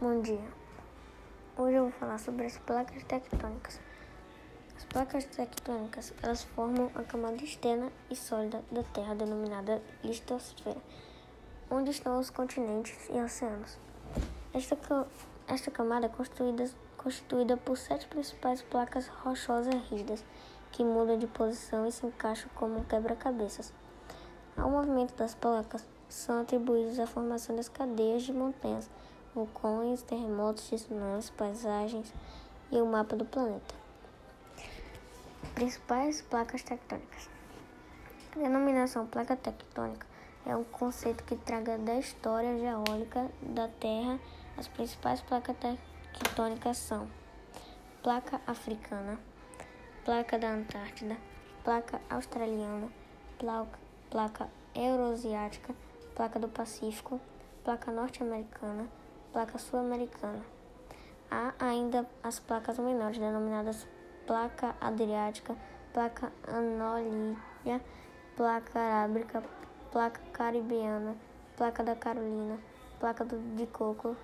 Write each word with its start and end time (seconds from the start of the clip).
Bom 0.00 0.22
dia. 0.22 0.40
Hoje 1.58 1.76
eu 1.76 1.82
vou 1.82 1.92
falar 1.92 2.16
sobre 2.16 2.46
as 2.46 2.56
placas 2.56 3.04
tectônicas. 3.04 3.78
As 4.74 4.82
placas 4.86 5.26
tectônicas, 5.26 6.14
elas 6.22 6.42
formam 6.42 6.90
a 6.94 7.02
camada 7.02 7.44
externa 7.44 7.92
e 8.08 8.16
sólida 8.16 8.64
da 8.72 8.82
Terra 8.82 9.14
denominada 9.14 9.82
listosfera, 10.02 10.80
onde 11.70 11.90
estão 11.90 12.18
os 12.18 12.30
continentes 12.30 13.10
e 13.10 13.20
oceanos. 13.20 13.76
Esta, 14.54 15.06
esta 15.46 15.70
camada 15.70 16.06
é 16.06 16.08
constituída, 16.08 17.58
por 17.58 17.76
sete 17.76 18.08
principais 18.08 18.62
placas 18.62 19.06
rochosas 19.06 19.74
rígidas 19.90 20.24
que 20.72 20.82
mudam 20.82 21.18
de 21.18 21.26
posição 21.26 21.86
e 21.86 21.92
se 21.92 22.06
encaixam 22.06 22.48
como 22.54 22.86
quebra-cabeças. 22.86 23.70
Ao 24.56 24.70
movimento 24.70 25.14
das 25.14 25.34
placas 25.34 25.86
são 26.08 26.40
atribuídos 26.40 26.98
a 26.98 27.06
formação 27.06 27.54
das 27.54 27.68
cadeias 27.68 28.22
de 28.22 28.32
montanhas 28.32 28.88
vulcões, 29.34 30.02
terremotos, 30.02 30.68
tsunamis, 30.68 31.30
paisagens 31.30 32.12
e 32.70 32.80
o 32.80 32.86
mapa 32.86 33.16
do 33.16 33.24
planeta. 33.24 33.74
Principais 35.54 36.22
placas 36.22 36.62
tectônicas. 36.62 37.28
A 38.36 38.38
denominação 38.38 39.06
placa 39.06 39.36
tectônica 39.36 40.06
é 40.46 40.56
um 40.56 40.64
conceito 40.64 41.24
que 41.24 41.36
traga 41.36 41.76
da 41.78 41.96
história 41.96 42.58
geológica 42.58 43.30
da 43.42 43.68
Terra. 43.68 44.18
As 44.56 44.68
principais 44.68 45.20
placas 45.20 45.56
tectônicas 46.12 46.76
são 46.76 47.08
placa 48.02 48.40
africana, 48.46 49.18
placa 50.04 50.38
da 50.38 50.50
Antártida, 50.50 51.16
placa 51.64 52.00
australiana, 52.08 52.88
placa, 53.38 53.78
placa 54.10 54.48
euroasiática, 54.74 55.74
placa 56.14 56.38
do 56.38 56.48
Pacífico, 56.48 57.20
placa 57.64 57.90
norte-americana, 57.90 58.88
placa 59.32 59.58
sul-americana. 59.58 60.42
Há 61.30 61.54
ainda 61.60 62.06
as 62.22 62.40
placas 62.40 62.78
menores, 62.78 63.18
denominadas 63.18 63.86
placa 64.26 64.74
adriática, 64.80 65.56
placa 65.92 66.32
anolítica, 66.46 67.80
placa 68.36 68.78
arábica, 68.78 69.42
placa 69.92 70.20
caribiana, 70.32 71.14
placa 71.56 71.82
da 71.84 71.94
Carolina, 71.94 72.58
placa 72.98 73.24
de 73.24 73.66
coco, 73.66 74.16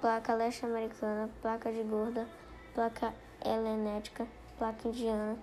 placa 0.00 0.34
leste-americana, 0.34 1.28
placa 1.42 1.72
de 1.72 1.82
gorda, 1.82 2.26
placa 2.74 3.12
helenética, 3.44 4.26
placa 4.58 4.88
indiana, 4.88 5.36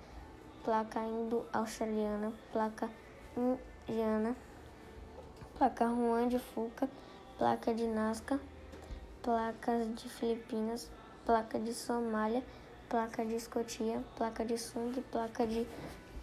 placa 0.64 1.04
indo-australiana, 1.04 2.32
placa 2.52 2.90
indiana, 3.36 4.36
placa 5.58 5.88
Juan 5.88 6.28
de 6.30 6.40
Fuca, 6.40 6.90
placa 7.38 7.72
de 7.72 7.86
Nazca, 7.86 8.40
placas 9.22 9.94
de 9.94 10.10
Filipinas, 10.10 10.90
placa 11.24 11.60
de 11.60 11.72
Somália, 11.72 12.44
placa 12.90 13.24
de 13.24 13.36
Escotia, 13.36 14.04
placa 14.16 14.44
de 14.44 14.58
Sung 14.58 14.92
e 14.98 15.02
placa 15.02 15.46
de 15.46 15.68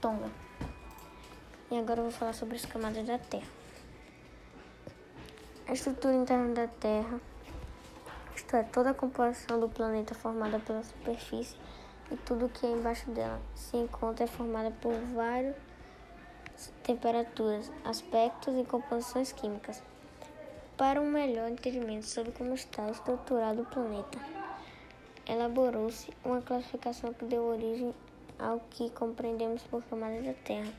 Tonga. 0.01 0.29
E 1.71 1.79
agora 1.79 2.01
eu 2.01 2.05
vou 2.05 2.13
falar 2.13 2.33
sobre 2.33 2.57
as 2.57 2.67
camadas 2.67 3.07
da 3.07 3.17
Terra. 3.17 3.47
A 5.69 5.73
estrutura 5.73 6.15
interna 6.15 6.53
da 6.53 6.67
Terra, 6.67 7.21
isto 8.35 8.57
é, 8.57 8.65
toda 8.65 8.91
a 8.91 8.95
composição 8.95 9.61
do 9.61 9.69
planeta 9.69 10.17
formada 10.17 10.59
pela 10.59 10.83
superfície 10.83 11.57
e 12.11 12.17
tudo 12.17 12.49
que 12.49 12.67
é 12.67 12.71
embaixo 12.71 13.09
dela, 13.13 13.41
se 13.55 13.77
encontra 13.77 14.25
é 14.25 14.27
formada 14.27 14.73
por 14.83 14.93
várias 15.15 15.55
temperaturas, 16.83 17.71
aspectos 17.85 18.59
e 18.59 18.65
composições 18.65 19.31
químicas 19.31 19.81
para 20.77 21.01
um 21.01 21.09
melhor 21.09 21.51
entendimento 21.51 22.07
sobre 22.07 22.33
como 22.33 22.55
está 22.55 22.91
estruturado 22.91 23.63
o 23.63 23.67
planeta. 23.67 24.19
Elaborou-se 25.27 26.11
uma 26.25 26.43
classificação 26.43 27.15
que 27.15 27.25
deu 27.25 27.45
origem 27.45 27.95
ao 28.39 28.61
que 28.71 28.91
compreendemos 28.91 29.63
por 29.63 29.83
camadas 29.85 30.25
da 30.25 30.35
Terra. 30.35 30.73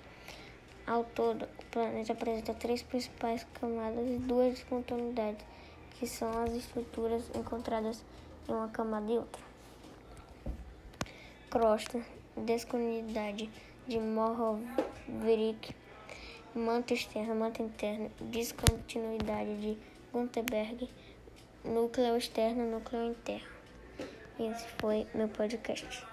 Ao 0.85 1.03
todo, 1.03 1.43
o 1.43 1.65
planeta 1.71 2.13
apresenta 2.13 2.53
três 2.53 2.83
principais 2.83 3.45
camadas 3.59 4.07
e 4.07 4.17
duas 4.17 4.53
descontinuidades, 4.53 5.43
que 5.91 6.05
são 6.05 6.29
as 6.43 6.53
estruturas 6.53 7.23
encontradas 7.33 8.03
em 8.47 8.53
uma 8.53 8.67
camada 8.67 9.11
e 9.11 9.17
outra. 9.17 9.41
Crosta, 11.49 12.01
descontinuidade 12.35 13.49
de 13.87 13.97
Mohorovic, 13.97 15.73
Manta 16.55 16.93
externa, 16.93 17.35
manta 17.35 17.61
interna, 17.61 18.09
descontinuidade 18.17 19.57
de 19.57 19.77
Gutenberg, 20.15 20.89
núcleo 21.65 22.15
externo, 22.15 22.71
núcleo 22.71 23.03
interno. 23.03 23.49
Esse 24.39 24.65
foi 24.79 25.05
meu 25.13 25.27
podcast. 25.27 26.07